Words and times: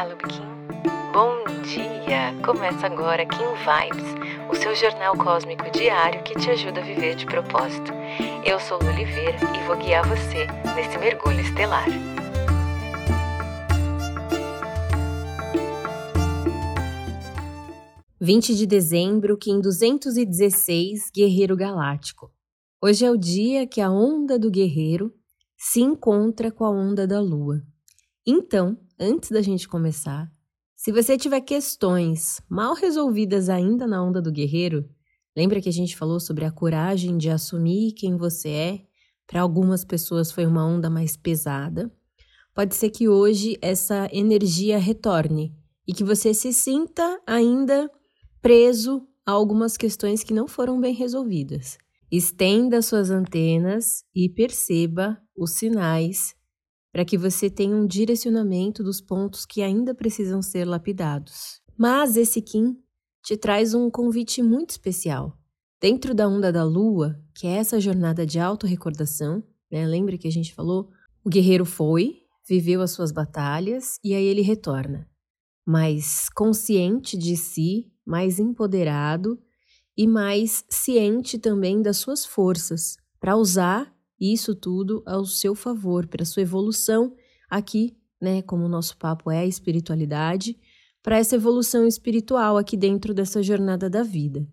Olá, 0.00 0.08
Lubikin. 0.08 0.40
Bom 1.12 1.44
dia! 1.62 2.34
Começa 2.42 2.86
agora 2.86 3.26
Kim 3.26 3.36
Vibes, 3.36 4.48
o 4.50 4.54
seu 4.54 4.74
jornal 4.74 5.14
cósmico 5.14 5.70
diário 5.70 6.22
que 6.22 6.34
te 6.38 6.48
ajuda 6.48 6.80
a 6.80 6.82
viver 6.82 7.16
de 7.16 7.26
propósito. 7.26 7.92
Eu 8.42 8.58
sou 8.60 8.78
Lu 8.78 8.88
Oliveira 8.88 9.36
e 9.54 9.66
vou 9.66 9.76
guiar 9.76 10.08
você 10.08 10.46
nesse 10.74 10.96
mergulho 10.96 11.40
estelar. 11.40 11.84
Vinte 18.18 18.54
de 18.54 18.66
dezembro, 18.66 19.36
Kim 19.36 19.60
216, 19.60 21.10
Guerreiro 21.14 21.54
Galáctico. 21.54 22.32
Hoje 22.82 23.04
é 23.04 23.10
o 23.10 23.18
dia 23.18 23.66
que 23.66 23.82
a 23.82 23.90
onda 23.90 24.38
do 24.38 24.50
guerreiro 24.50 25.12
se 25.58 25.82
encontra 25.82 26.50
com 26.50 26.64
a 26.64 26.70
onda 26.70 27.06
da 27.06 27.20
lua. 27.20 27.60
Então, 28.26 28.78
antes 29.00 29.30
da 29.30 29.40
gente 29.40 29.66
começar, 29.66 30.30
se 30.76 30.92
você 30.92 31.16
tiver 31.16 31.40
questões 31.40 32.40
mal 32.48 32.74
resolvidas 32.74 33.48
ainda 33.48 33.86
na 33.86 34.04
onda 34.04 34.20
do 34.20 34.30
guerreiro, 34.30 34.86
lembra 35.34 35.60
que 35.60 35.70
a 35.70 35.72
gente 35.72 35.96
falou 35.96 36.20
sobre 36.20 36.44
a 36.44 36.52
coragem 36.52 37.16
de 37.16 37.30
assumir 37.30 37.92
quem 37.92 38.16
você 38.16 38.48
é? 38.50 38.80
Para 39.26 39.40
algumas 39.40 39.84
pessoas 39.84 40.30
foi 40.30 40.44
uma 40.44 40.66
onda 40.66 40.90
mais 40.90 41.16
pesada. 41.16 41.90
Pode 42.54 42.74
ser 42.74 42.90
que 42.90 43.08
hoje 43.08 43.56
essa 43.62 44.08
energia 44.12 44.78
retorne 44.78 45.56
e 45.88 45.94
que 45.94 46.04
você 46.04 46.34
se 46.34 46.52
sinta 46.52 47.20
ainda 47.26 47.90
preso 48.42 49.06
a 49.24 49.32
algumas 49.32 49.76
questões 49.78 50.22
que 50.22 50.34
não 50.34 50.46
foram 50.46 50.78
bem 50.78 50.94
resolvidas. 50.94 51.78
Estenda 52.10 52.82
suas 52.82 53.10
antenas 53.10 54.04
e 54.14 54.28
perceba 54.28 55.16
os 55.36 55.52
sinais 55.52 56.34
para 56.92 57.04
que 57.04 57.16
você 57.16 57.48
tenha 57.48 57.74
um 57.74 57.86
direcionamento 57.86 58.82
dos 58.82 59.00
pontos 59.00 59.46
que 59.46 59.62
ainda 59.62 59.94
precisam 59.94 60.42
ser 60.42 60.64
lapidados. 60.64 61.60
Mas 61.76 62.16
esse 62.16 62.42
Kim 62.42 62.76
te 63.22 63.36
traz 63.36 63.74
um 63.74 63.90
convite 63.90 64.42
muito 64.42 64.70
especial. 64.70 65.36
Dentro 65.80 66.14
da 66.14 66.28
onda 66.28 66.52
da 66.52 66.64
lua, 66.64 67.18
que 67.34 67.46
é 67.46 67.52
essa 67.52 67.80
jornada 67.80 68.26
de 68.26 68.38
autorrecordação, 68.38 69.42
né? 69.70 69.86
Lembra 69.86 70.18
que 70.18 70.28
a 70.28 70.32
gente 70.32 70.54
falou? 70.54 70.90
O 71.24 71.30
guerreiro 71.30 71.64
foi, 71.64 72.16
viveu 72.48 72.82
as 72.82 72.90
suas 72.90 73.12
batalhas 73.12 73.98
e 74.02 74.14
aí 74.14 74.24
ele 74.24 74.42
retorna, 74.42 75.08
mais 75.64 76.28
consciente 76.30 77.16
de 77.16 77.36
si, 77.36 77.90
mais 78.04 78.38
empoderado 78.38 79.38
e 79.96 80.06
mais 80.06 80.64
ciente 80.68 81.38
também 81.38 81.80
das 81.80 81.98
suas 81.98 82.24
forças 82.24 82.96
para 83.20 83.36
usar 83.36 83.94
isso 84.20 84.54
tudo 84.54 85.02
ao 85.06 85.24
seu 85.24 85.54
favor, 85.54 86.06
para 86.06 86.24
sua 86.24 86.42
evolução 86.42 87.14
aqui, 87.48 87.96
né, 88.20 88.42
como 88.42 88.64
o 88.64 88.68
nosso 88.68 88.96
papo 88.98 89.30
é 89.30 89.38
a 89.38 89.46
espiritualidade, 89.46 90.58
para 91.02 91.16
essa 91.16 91.36
evolução 91.36 91.86
espiritual 91.86 92.58
aqui 92.58 92.76
dentro 92.76 93.14
dessa 93.14 93.42
jornada 93.42 93.88
da 93.88 94.02
vida. 94.02 94.46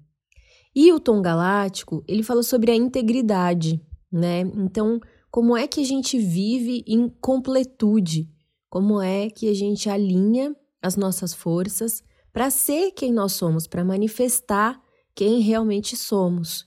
E 0.74 0.94
o 0.94 1.00
tom 1.00 1.22
galáctico, 1.22 2.04
ele 2.08 2.24
fala 2.24 2.44
sobre 2.44 2.72
a 2.72 2.76
integridade, 2.76 3.82
né? 4.12 4.42
Então, 4.42 5.00
como 5.30 5.58
é 5.58 5.68
que 5.68 5.82
a 5.82 5.84
gente 5.84 6.18
vive 6.18 6.84
em 6.88 7.10
completude? 7.10 8.30
Como 8.70 9.02
é 9.02 9.30
que 9.30 9.50
a 9.50 9.54
gente 9.54 9.90
alinha 9.90 10.56
as 10.82 10.96
nossas 10.96 11.34
forças 11.34 12.04
para 12.32 12.50
ser 12.50 12.92
quem 12.92 13.12
nós 13.12 13.34
somos, 13.34 13.68
para 13.68 13.84
manifestar 13.84 14.80
quem 15.16 15.42
realmente 15.42 15.96
somos? 15.98 16.66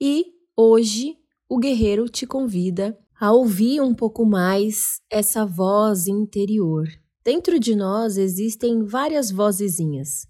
E 0.00 0.26
hoje 0.56 1.16
o 1.48 1.58
guerreiro 1.58 2.08
te 2.08 2.26
convida 2.26 2.96
a 3.18 3.32
ouvir 3.32 3.80
um 3.80 3.94
pouco 3.94 4.26
mais 4.26 5.00
essa 5.10 5.46
voz 5.46 6.06
interior. 6.06 6.86
Dentro 7.24 7.58
de 7.58 7.74
nós 7.74 8.16
existem 8.16 8.84
várias 8.84 9.30
vozezinhas. 9.30 10.26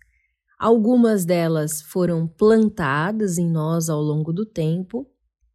Algumas 0.58 1.24
delas 1.24 1.82
foram 1.82 2.26
plantadas 2.26 3.36
em 3.36 3.50
nós 3.50 3.88
ao 3.88 4.00
longo 4.00 4.32
do 4.32 4.46
tempo, 4.46 5.06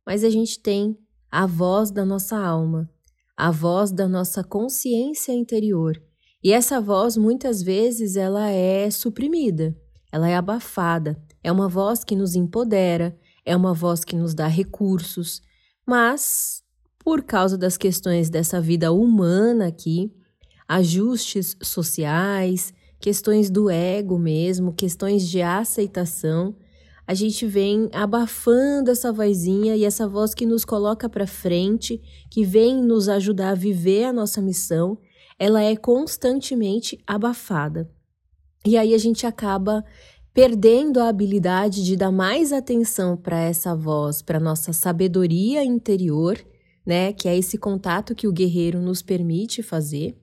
mas 0.06 0.24
a 0.24 0.30
gente 0.30 0.62
tem 0.62 0.98
a 1.32 1.46
voz 1.46 1.92
da 1.92 2.06
nossa 2.06 2.38
alma, 2.38 2.90
a 3.36 3.50
voz 3.50 3.92
da 3.92 4.08
nossa 4.08 4.44
consciência 4.44 5.32
interior. 5.32 6.02
E 6.44 6.52
essa 6.52 6.80
voz 6.82 7.16
muitas 7.16 7.64
vezes 7.64 8.18
ela 8.18 8.50
é 8.50 8.92
suprimida, 8.92 9.76
ela 10.12 10.30
é 10.30 10.36
abafada. 10.36 11.18
É 11.42 11.52
uma 11.52 11.68
voz 11.68 12.04
que 12.04 12.16
nos 12.16 12.36
empodera, 12.36 13.18
é 13.46 13.56
uma 13.56 13.74
voz 13.74 14.06
que 14.06 14.16
nos 14.16 14.34
dá 14.34 14.48
recursos, 14.48 15.42
mas, 15.86 16.64
por 17.00 17.24
causa 17.24 17.58
das 17.58 17.78
questões 17.78 18.30
dessa 18.30 18.62
vida 18.62 18.92
humana 18.92 19.68
aqui, 19.68 20.12
ajustes 20.68 21.58
sociais, 21.62 22.74
questões 23.00 23.50
do 23.50 23.70
ego 23.70 24.18
mesmo, 24.18 24.74
questões 24.74 25.28
de 25.28 25.42
aceitação, 25.42 26.56
a 27.06 27.14
gente 27.14 27.46
vem 27.46 27.90
abafando 27.92 28.90
essa 28.90 29.12
vozinha 29.12 29.76
e 29.76 29.84
essa 29.84 30.08
voz 30.08 30.34
que 30.34 30.46
nos 30.46 30.64
coloca 30.64 31.10
para 31.10 31.28
frente, 31.28 32.02
que 32.32 32.46
vem 32.46 32.82
nos 32.82 33.10
ajudar 33.10 33.50
a 33.50 33.56
viver 33.56 34.06
a 34.06 34.14
nossa 34.14 34.42
missão, 34.42 34.98
ela 35.38 35.62
é 35.62 35.76
constantemente 35.76 36.98
abafada. 37.06 37.90
E 38.66 38.78
aí 38.78 38.94
a 38.94 38.98
gente 38.98 39.28
acaba 39.28 39.84
perdendo 40.34 41.00
a 41.00 41.10
habilidade 41.10 41.84
de 41.84 41.96
dar 41.96 42.12
mais 42.12 42.52
atenção 42.52 43.16
para 43.16 43.40
essa 43.40 43.76
voz, 43.76 44.22
para 44.22 44.40
nossa 44.40 44.74
sabedoria 44.74 45.64
interior, 45.64 46.44
né, 46.86 47.14
que 47.14 47.28
é 47.28 47.38
esse 47.38 47.58
contato 47.58 48.16
que 48.16 48.28
o 48.28 48.34
guerreiro 48.34 48.82
nos 48.82 49.02
permite 49.02 49.62
fazer, 49.62 50.18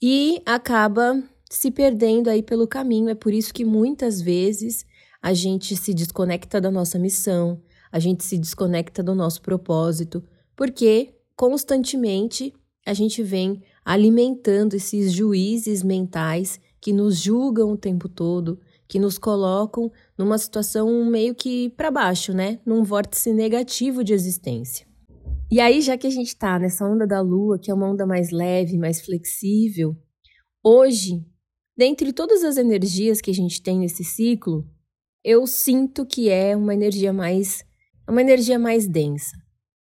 e 0.00 0.40
acaba 0.46 1.22
se 1.50 1.70
perdendo 1.70 2.28
aí 2.28 2.42
pelo 2.42 2.66
caminho. 2.66 3.08
É 3.08 3.14
por 3.14 3.32
isso 3.32 3.52
que 3.52 3.64
muitas 3.64 4.20
vezes 4.20 4.84
a 5.22 5.32
gente 5.32 5.76
se 5.76 5.92
desconecta 5.94 6.60
da 6.60 6.70
nossa 6.70 6.98
missão, 6.98 7.60
a 7.92 7.98
gente 7.98 8.24
se 8.24 8.38
desconecta 8.38 9.02
do 9.02 9.14
nosso 9.14 9.42
propósito, 9.42 10.24
porque 10.54 11.14
constantemente 11.34 12.52
a 12.86 12.94
gente 12.94 13.22
vem 13.22 13.62
alimentando 13.84 14.74
esses 14.74 15.12
juízes 15.12 15.82
mentais 15.82 16.58
que 16.80 16.92
nos 16.92 17.20
julgam 17.20 17.72
o 17.72 17.76
tempo 17.76 18.08
todo, 18.08 18.58
que 18.88 18.98
nos 18.98 19.18
colocam 19.18 19.90
numa 20.16 20.38
situação 20.38 21.04
meio 21.04 21.34
que 21.34 21.70
para 21.70 21.90
baixo, 21.90 22.32
né? 22.32 22.60
Num 22.64 22.82
vórtice 22.82 23.32
negativo 23.32 24.04
de 24.04 24.12
existência. 24.12 24.86
E 25.50 25.60
aí, 25.60 25.80
já 25.80 25.96
que 25.96 26.06
a 26.06 26.10
gente 26.10 26.28
está 26.28 26.58
nessa 26.58 26.84
onda 26.86 27.06
da 27.06 27.20
lua, 27.20 27.58
que 27.58 27.70
é 27.70 27.74
uma 27.74 27.88
onda 27.88 28.04
mais 28.04 28.30
leve, 28.30 28.76
mais 28.76 29.00
flexível, 29.00 29.96
hoje, 30.64 31.24
dentre 31.76 32.12
todas 32.12 32.42
as 32.42 32.56
energias 32.56 33.20
que 33.20 33.30
a 33.30 33.34
gente 33.34 33.62
tem 33.62 33.78
nesse 33.78 34.02
ciclo, 34.02 34.68
eu 35.24 35.46
sinto 35.46 36.04
que 36.04 36.28
é 36.28 36.56
uma 36.56 36.74
energia 36.74 37.12
mais 37.12 37.64
uma 38.08 38.20
energia 38.20 38.58
mais 38.58 38.86
densa, 38.86 39.36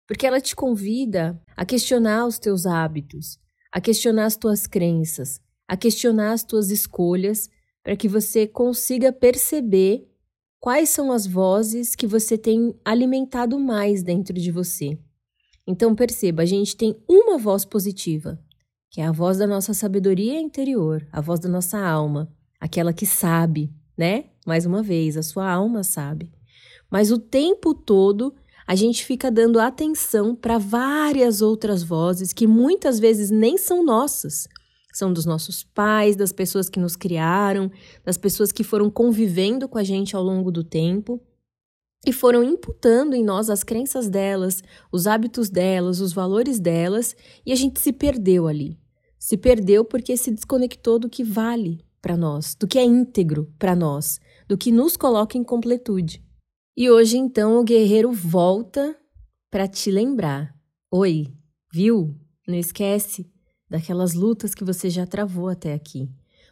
porque 0.06 0.28
ela 0.28 0.42
te 0.42 0.54
convida 0.56 1.42
a 1.56 1.66
questionar 1.66 2.26
os 2.26 2.38
teus 2.38 2.66
hábitos, 2.66 3.40
a 3.72 3.80
questionar 3.80 4.26
as 4.26 4.36
tuas 4.36 4.68
crenças, 4.68 5.40
a 5.68 5.78
questionar 5.78 6.34
as 6.34 6.44
tuas 6.44 6.70
escolhas 6.70 7.50
para 7.84 7.95
que 7.95 8.07
você 8.07 8.45
consiga 8.47 9.12
perceber 9.12 10.07
quais 10.59 10.90
são 10.90 11.12
as 11.12 11.25
vozes 11.25 11.95
que 11.95 12.06
você 12.06 12.38
tem 12.38 12.75
alimentado 12.84 13.57
mais 13.57 14.03
dentro 14.03 14.34
de 14.34 14.51
você. 14.51 14.97
Então 15.66 15.95
perceba, 15.95 16.41
a 16.44 16.45
gente 16.45 16.75
tem 16.75 16.95
uma 17.07 17.38
voz 17.38 17.63
positiva, 17.63 18.40
que 18.90 19.00
é 19.01 19.06
a 19.06 19.12
voz 19.12 19.38
da 19.38 19.47
nossa 19.47 19.73
sabedoria 19.73 20.40
interior, 20.40 21.07
a 21.12 21.22
voz 21.22 21.40
da 21.40 21.47
nossa 21.47 21.79
alma, 21.79 22.31
aquela 22.59 22.91
que 22.91 23.06
sabe, 23.06 23.72
né? 23.97 24.25
Mais 24.46 24.66
uma 24.66 24.81
vez, 24.81 25.16
a 25.16 25.23
sua 25.23 25.50
alma 25.50 25.84
sabe. 25.84 26.31
Mas 26.90 27.11
o 27.11 27.19
tempo 27.19 27.73
todo 27.73 28.34
a 28.66 28.75
gente 28.75 29.03
fica 29.03 29.31
dando 29.31 29.59
atenção 29.59 30.35
para 30.35 30.57
várias 30.57 31.41
outras 31.41 31.81
vozes 31.81 32.34
que 32.34 32.46
muitas 32.46 32.99
vezes 32.99 33.32
nem 33.32 33.58
são 33.58 33.84
nossas, 33.84 34.47
são 34.99 35.13
dos 35.13 35.25
nossos 35.25 35.63
pais, 35.63 36.17
das 36.17 36.34
pessoas 36.34 36.69
que 36.69 36.79
nos 36.79 36.96
criaram, 36.96 37.72
das 38.03 38.17
pessoas 38.17 38.51
que 38.51 38.63
foram 38.63 38.90
convivendo 38.90 39.67
com 39.67 39.78
a 39.78 39.84
gente 39.84 40.16
ao 40.16 40.22
longo 40.22 40.51
do 40.51 40.63
tempo 40.63 41.22
e 42.05 42.11
foram 42.11 42.43
imputando 42.43 43.13
em 43.13 43.23
nós 43.23 43.49
as 43.49 43.63
crenças 43.63 44.09
delas, 44.09 44.61
os 44.91 45.07
hábitos 45.07 45.49
delas, 45.49 45.99
os 46.01 46.13
valores 46.13 46.59
delas, 46.59 47.16
e 47.46 47.51
a 47.51 47.55
gente 47.55 47.79
se 47.79 47.91
perdeu 47.91 48.46
ali. 48.46 48.78
Se 49.17 49.37
perdeu 49.37 49.84
porque 49.84 50.16
se 50.16 50.31
desconectou 50.31 50.99
do 50.99 51.09
que 51.09 51.23
vale 51.23 51.84
para 52.01 52.16
nós, 52.16 52.55
do 52.55 52.67
que 52.67 52.78
é 52.78 52.84
íntegro 52.84 53.53
para 53.57 53.75
nós, 53.75 54.19
do 54.47 54.57
que 54.57 54.72
nos 54.72 54.96
coloca 54.96 55.37
em 55.37 55.43
completude. 55.43 56.23
E 56.75 56.90
hoje 56.90 57.17
então 57.17 57.57
o 57.57 57.63
guerreiro 57.63 58.11
volta 58.11 58.97
para 59.49 59.67
te 59.67 59.91
lembrar. 59.91 60.55
Oi, 60.91 61.28
viu? 61.72 62.16
Não 62.47 62.55
esquece 62.55 63.29
daquelas 63.70 64.14
lutas 64.14 64.56
que 64.56 64.64
você 64.64 64.90
já 64.90 65.06
travou 65.06 65.48
até 65.48 65.74
aqui. 65.74 66.10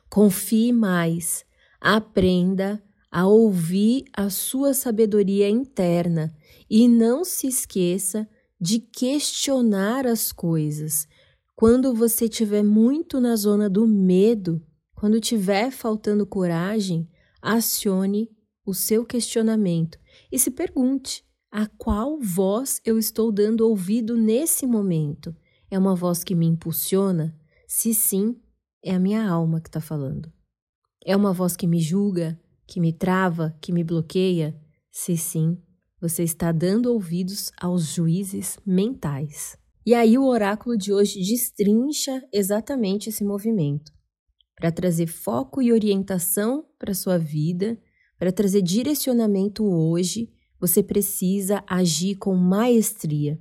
Confie 0.10 0.72
mais, 0.72 1.44
aprenda 1.81 2.81
a 3.12 3.25
ouvir 3.25 4.06
a 4.14 4.30
sua 4.30 4.74
sabedoria 4.74 5.50
interna 5.50 6.34
e 6.69 6.88
não 6.88 7.24
se 7.24 7.48
esqueça 7.48 8.28
de 8.60 8.80
questionar 8.80 10.06
as 10.06 10.31
coisas. 10.31 11.08
Quando 11.56 11.94
você 11.94 12.25
estiver 12.25 12.64
muito 12.64 13.19
na 13.19 13.36
zona 13.36 13.69
do 13.69 13.88
medo, 13.88 14.62
quando 14.94 15.19
tiver 15.19 15.72
faltando 15.72 16.25
coragem, 16.25 17.10
acione 17.42 18.30
o 18.66 18.74
seu 18.74 19.06
questionamento 19.06 19.98
e 20.31 20.38
se 20.38 20.52
pergunte: 20.52 21.24
a 21.52 21.66
qual 21.66 22.19
voz 22.19 22.81
eu 22.86 22.98
estou 22.98 23.31
dando 23.31 23.62
ouvido 23.62 24.18
nesse 24.18 24.68
momento? 24.68 25.36
É 25.69 25.78
uma 25.78 25.96
voz 25.96 26.24
que 26.24 26.36
me 26.36 26.46
impulsiona? 26.46 27.38
Se 27.68 27.94
sim, 27.94 28.40
é 28.84 28.94
a 28.94 29.00
minha 29.00 29.28
alma 29.28 29.60
que 29.60 29.69
está 29.69 29.81
falando. 29.81 30.31
É 31.06 31.16
uma 31.16 31.34
voz 31.34 31.56
que 31.56 31.68
me 31.68 31.80
julga, 31.80 32.40
que 32.66 32.80
me 32.80 32.94
trava, 32.94 33.56
que 33.62 33.72
me 33.72 33.84
bloqueia? 33.84 34.60
Se 34.92 35.18
sim, 35.18 35.58
você 36.00 36.24
está 36.24 36.52
dando 36.52 36.92
ouvidos 36.92 37.52
aos 37.60 37.86
juízes 37.94 38.58
mentais. 38.66 39.58
E 39.86 39.94
aí 39.94 40.18
o 40.18 40.25
oráculo 40.25 40.78
de 40.78 40.94
hoje 40.94 41.19
destrincha 41.19 42.22
exatamente 42.31 43.10
esse 43.10 43.24
movimento 43.24 43.98
para 44.58 44.72
trazer 44.72 45.06
foco 45.06 45.62
e 45.62 45.72
orientação 45.72 46.66
para 46.80 46.94
sua 46.96 47.18
vida, 47.18 47.80
para 48.18 48.31
trazer 48.31 48.64
direcionamento 48.64 49.64
hoje, 49.64 50.34
você 50.60 50.81
precisa 50.81 51.64
agir 51.68 52.16
com 52.16 52.36
maestria. 52.36 53.40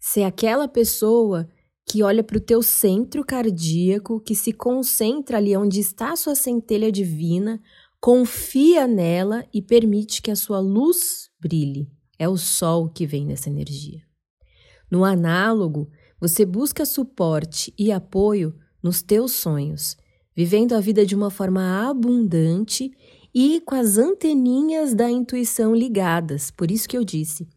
Ser 0.00 0.24
aquela 0.24 0.66
pessoa 0.66 1.48
que 1.88 2.02
olha 2.02 2.22
para 2.22 2.36
o 2.36 2.40
teu 2.40 2.62
centro 2.62 3.24
cardíaco, 3.24 4.20
que 4.20 4.34
se 4.34 4.52
concentra 4.52 5.38
ali 5.38 5.56
onde 5.56 5.80
está 5.80 6.12
a 6.12 6.16
sua 6.16 6.34
centelha 6.34 6.92
divina, 6.92 7.60
confia 8.00 8.86
nela 8.86 9.44
e 9.52 9.62
permite 9.62 10.20
que 10.20 10.30
a 10.30 10.36
sua 10.36 10.60
luz 10.60 11.30
brilhe. 11.40 11.90
É 12.18 12.28
o 12.28 12.36
sol 12.36 12.88
que 12.88 13.06
vem 13.06 13.24
nessa 13.24 13.48
energia. 13.48 14.02
No 14.90 15.04
análogo, 15.04 15.88
você 16.20 16.44
busca 16.44 16.84
suporte 16.84 17.72
e 17.78 17.90
apoio 17.90 18.54
nos 18.82 19.02
teus 19.02 19.32
sonhos 19.32 19.96
vivendo 20.38 20.74
a 20.74 20.80
vida 20.80 21.04
de 21.04 21.16
uma 21.16 21.30
forma 21.30 21.88
abundante 21.90 22.92
e 23.34 23.60
com 23.62 23.74
as 23.74 23.98
anteninhas 23.98 24.94
da 24.94 25.10
intuição 25.10 25.74
ligadas. 25.74 26.48
Por 26.52 26.70
isso 26.70 26.88
que 26.88 26.96
eu 26.96 27.02
disse: 27.02 27.48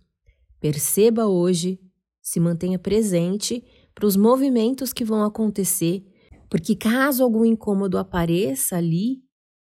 perceba 0.59 1.27
hoje, 1.27 1.79
se 2.19 2.39
mantenha 2.39 2.79
presente 2.79 3.63
para 3.93 4.05
os 4.05 4.15
movimentos 4.15 4.93
que 4.93 5.03
vão 5.03 5.23
acontecer, 5.23 6.03
porque 6.49 6.75
caso 6.75 7.23
algum 7.23 7.45
incômodo 7.45 7.97
apareça 7.97 8.77
ali, 8.77 9.21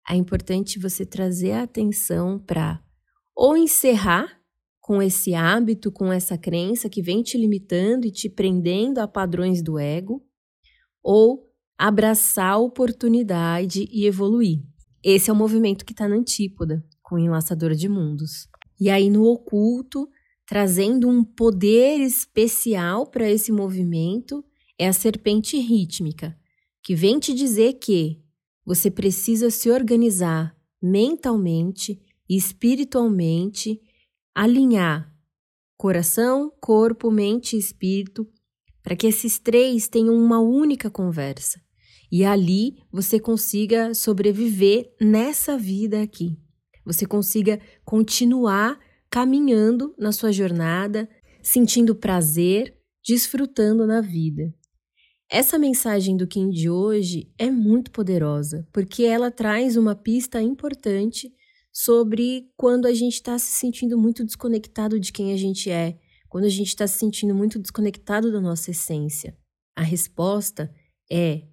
é 0.09 0.15
importante 0.15 0.79
você 0.79 1.05
trazer 1.05 1.51
a 1.51 1.63
atenção 1.63 2.39
para 2.39 2.81
ou 3.35 3.55
encerrar 3.55 4.41
com 4.79 5.01
esse 5.01 5.33
hábito, 5.33 5.91
com 5.91 6.11
essa 6.11 6.37
crença 6.37 6.89
que 6.89 7.01
vem 7.01 7.21
te 7.21 7.37
limitando 7.37 8.05
e 8.05 8.11
te 8.11 8.29
prendendo 8.29 8.99
a 8.99 9.07
padrões 9.07 9.63
do 9.63 9.79
ego, 9.79 10.21
ou 11.03 11.47
abraçar 11.77 12.53
a 12.53 12.57
oportunidade 12.57 13.87
e 13.91 14.05
evoluir. 14.05 14.59
Esse 15.03 15.29
é 15.29 15.33
o 15.33 15.35
movimento 15.35 15.85
que 15.85 15.93
está 15.93 16.07
na 16.07 16.15
antípoda, 16.15 16.83
com 17.01 17.15
o 17.15 17.19
enlaçador 17.19 17.73
de 17.73 17.87
mundos. 17.87 18.47
E 18.79 18.89
aí, 18.89 19.09
no 19.09 19.23
oculto, 19.23 20.07
trazendo 20.51 21.07
um 21.07 21.23
poder 21.23 22.01
especial 22.01 23.07
para 23.07 23.31
esse 23.31 23.53
movimento, 23.53 24.43
é 24.77 24.85
a 24.85 24.91
serpente 24.91 25.57
rítmica, 25.57 26.37
que 26.83 26.93
vem 26.93 27.19
te 27.19 27.33
dizer 27.33 27.75
que 27.75 28.21
você 28.65 28.91
precisa 28.91 29.49
se 29.49 29.71
organizar 29.71 30.53
mentalmente 30.81 32.01
e 32.29 32.35
espiritualmente, 32.35 33.79
alinhar 34.35 35.09
coração, 35.77 36.51
corpo, 36.59 37.09
mente 37.09 37.55
e 37.55 37.59
espírito, 37.59 38.27
para 38.83 38.97
que 38.97 39.07
esses 39.07 39.39
três 39.39 39.87
tenham 39.87 40.13
uma 40.13 40.41
única 40.41 40.89
conversa 40.89 41.61
e 42.11 42.25
ali 42.25 42.75
você 42.91 43.21
consiga 43.21 43.93
sobreviver 43.93 44.93
nessa 44.99 45.57
vida 45.57 46.01
aqui. 46.01 46.37
Você 46.85 47.05
consiga 47.05 47.57
continuar 47.85 48.77
caminhando 49.11 49.93
na 49.99 50.13
sua 50.13 50.31
jornada, 50.31 51.09
sentindo 51.43 51.93
prazer, 51.93 52.73
desfrutando 53.05 53.85
na 53.85 53.99
vida. 53.99 54.53
Essa 55.29 55.59
mensagem 55.59 56.15
do 56.15 56.25
Kim 56.25 56.49
de 56.49 56.69
hoje 56.69 57.29
é 57.37 57.51
muito 57.51 57.91
poderosa, 57.91 58.65
porque 58.71 59.03
ela 59.03 59.29
traz 59.29 59.75
uma 59.75 59.95
pista 59.95 60.41
importante 60.41 61.31
sobre 61.73 62.49
quando 62.57 62.85
a 62.85 62.93
gente 62.93 63.13
está 63.13 63.37
se 63.37 63.51
sentindo 63.51 63.97
muito 63.97 64.25
desconectado 64.25 64.99
de 64.99 65.11
quem 65.11 65.33
a 65.33 65.37
gente 65.37 65.69
é, 65.69 65.97
quando 66.29 66.45
a 66.45 66.49
gente 66.49 66.67
está 66.67 66.87
se 66.87 66.97
sentindo 66.97 67.35
muito 67.35 67.59
desconectado 67.59 68.31
da 68.31 68.39
nossa 68.39 68.71
essência. 68.71 69.37
A 69.75 69.83
resposta 69.83 70.73
é 71.09 71.43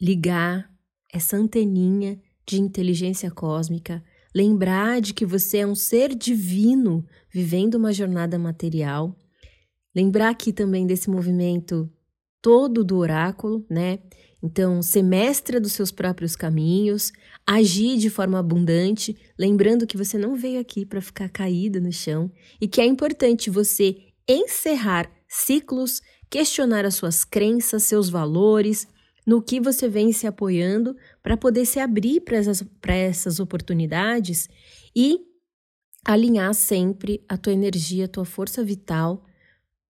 ligar 0.00 0.70
essa 1.12 1.36
anteninha 1.36 2.20
de 2.46 2.60
inteligência 2.60 3.30
cósmica, 3.30 4.02
lembrar 4.38 5.00
de 5.00 5.12
que 5.12 5.26
você 5.26 5.58
é 5.58 5.66
um 5.66 5.74
ser 5.74 6.14
divino 6.14 7.04
vivendo 7.28 7.74
uma 7.74 7.92
jornada 7.92 8.38
material, 8.38 9.16
lembrar 9.92 10.28
aqui 10.28 10.52
também 10.52 10.86
desse 10.86 11.10
movimento 11.10 11.90
todo 12.40 12.84
do 12.84 12.98
oráculo, 12.98 13.66
né? 13.68 13.98
Então, 14.40 14.80
ser 14.80 15.02
mestra 15.02 15.60
dos 15.60 15.72
seus 15.72 15.90
próprios 15.90 16.36
caminhos, 16.36 17.10
agir 17.44 17.98
de 17.98 18.08
forma 18.08 18.38
abundante, 18.38 19.16
lembrando 19.36 19.88
que 19.88 19.96
você 19.96 20.16
não 20.16 20.36
veio 20.36 20.60
aqui 20.60 20.86
para 20.86 21.00
ficar 21.00 21.28
caído 21.28 21.80
no 21.80 21.92
chão 21.92 22.30
e 22.60 22.68
que 22.68 22.80
é 22.80 22.86
importante 22.86 23.50
você 23.50 23.96
encerrar 24.28 25.10
ciclos, 25.28 26.00
questionar 26.30 26.84
as 26.84 26.94
suas 26.94 27.24
crenças, 27.24 27.82
seus 27.82 28.08
valores, 28.08 28.86
no 29.28 29.42
que 29.42 29.60
você 29.60 29.90
vem 29.90 30.10
se 30.10 30.26
apoiando 30.26 30.96
para 31.22 31.36
poder 31.36 31.66
se 31.66 31.78
abrir 31.78 32.22
para 32.22 32.38
essas, 32.38 32.64
essas 32.86 33.38
oportunidades 33.38 34.48
e 34.96 35.18
alinhar 36.02 36.54
sempre 36.54 37.22
a 37.28 37.36
tua 37.36 37.52
energia, 37.52 38.06
a 38.06 38.08
tua 38.08 38.24
força 38.24 38.64
vital 38.64 39.22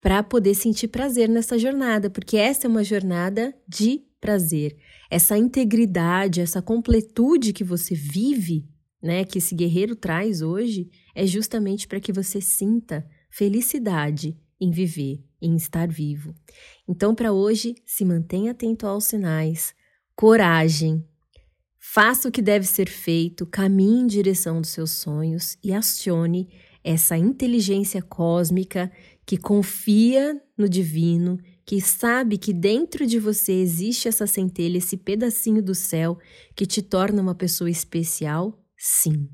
para 0.01 0.23
poder 0.23 0.55
sentir 0.55 0.87
prazer 0.87 1.29
nessa 1.29 1.55
jornada, 1.55 2.09
porque 2.09 2.35
essa 2.35 2.65
é 2.65 2.67
uma 2.67 2.83
jornada 2.83 3.55
de 3.67 4.01
prazer. 4.19 4.75
Essa 5.07 5.37
integridade, 5.37 6.41
essa 6.41 6.59
completude 6.59 7.53
que 7.53 7.63
você 7.63 7.93
vive, 7.93 8.67
né, 8.99 9.23
que 9.23 9.37
esse 9.37 9.53
guerreiro 9.53 9.95
traz 9.95 10.41
hoje, 10.41 10.89
é 11.13 11.27
justamente 11.27 11.87
para 11.87 11.99
que 11.99 12.11
você 12.11 12.41
sinta 12.41 13.07
felicidade 13.29 14.35
em 14.59 14.71
viver, 14.71 15.23
em 15.41 15.55
estar 15.55 15.87
vivo. 15.87 16.33
Então, 16.87 17.13
para 17.13 17.31
hoje, 17.31 17.75
se 17.85 18.03
mantenha 18.03 18.51
atento 18.51 18.87
aos 18.87 19.05
sinais, 19.05 19.73
coragem, 20.15 21.03
faça 21.77 22.27
o 22.27 22.31
que 22.31 22.41
deve 22.41 22.65
ser 22.65 22.89
feito, 22.89 23.45
caminhe 23.45 24.01
em 24.01 24.07
direção 24.07 24.61
dos 24.61 24.71
seus 24.71 24.91
sonhos 24.91 25.57
e 25.63 25.73
acione 25.73 26.49
essa 26.83 27.17
inteligência 27.17 28.01
cósmica 28.01 28.91
que 29.25 29.37
confia 29.37 30.41
no 30.57 30.69
divino, 30.69 31.37
que 31.65 31.81
sabe 31.81 32.37
que 32.37 32.53
dentro 32.53 33.05
de 33.05 33.19
você 33.19 33.51
existe 33.51 34.07
essa 34.07 34.25
centelha, 34.25 34.77
esse 34.77 34.95
pedacinho 34.95 35.61
do 35.61 35.75
céu 35.75 36.17
que 36.55 36.65
te 36.65 36.81
torna 36.81 37.21
uma 37.21 37.35
pessoa 37.35 37.69
especial, 37.69 38.57
sim. 38.77 39.27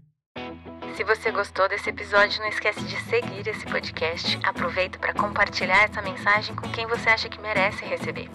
Se 0.95 1.03
você 1.03 1.31
gostou 1.31 1.67
desse 1.67 1.89
episódio, 1.89 2.39
não 2.39 2.49
esquece 2.49 2.81
de 2.81 2.95
seguir 3.01 3.47
esse 3.47 3.65
podcast. 3.65 4.39
Aproveita 4.43 4.99
para 4.99 5.13
compartilhar 5.13 5.83
essa 5.83 6.03
mensagem 6.03 6.55
com 6.55 6.69
quem 6.69 6.85
você 6.85 7.09
acha 7.09 7.27
que 7.27 7.41
merece 7.41 7.83
receber. 7.83 8.29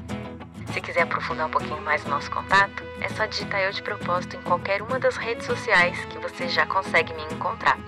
Se 0.73 0.81
quiser 0.81 1.03
aprofundar 1.03 1.47
um 1.47 1.51
pouquinho 1.51 1.81
mais 1.83 2.05
o 2.05 2.09
nosso 2.09 2.29
contato, 2.31 2.83
é 3.01 3.09
só 3.11 3.27
digitar 3.27 3.61
Eu 3.61 3.71
de 3.71 3.81
Propósito 3.81 4.37
em 4.37 4.43
qualquer 4.43 4.83
uma 4.83 4.99
das 4.99 5.17
redes 5.17 5.47
sociais 5.47 6.05
que 6.07 6.19
você 6.19 6.49
já 6.49 6.67
consegue 6.67 7.15
me 7.15 7.23
encontrar. 7.33 7.79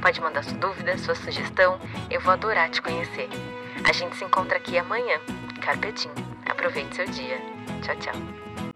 Pode 0.00 0.20
mandar 0.22 0.42
sua 0.42 0.56
dúvida, 0.56 0.96
sua 0.96 1.14
sugestão, 1.14 1.78
eu 2.10 2.20
vou 2.20 2.32
adorar 2.32 2.70
te 2.70 2.80
conhecer. 2.80 3.28
A 3.86 3.92
gente 3.92 4.16
se 4.16 4.24
encontra 4.24 4.56
aqui 4.56 4.78
amanhã. 4.78 5.20
Carpetinho. 5.60 6.14
Aproveite 6.46 6.96
seu 6.96 7.06
dia. 7.06 7.38
Tchau, 7.82 7.96
tchau. 7.96 8.73